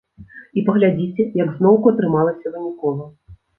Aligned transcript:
І 0.59 0.63
паглядзіце, 0.69 1.27
як 1.43 1.53
зноўку 1.59 1.93
атрымалася 1.97 2.57
вынікова. 2.57 3.09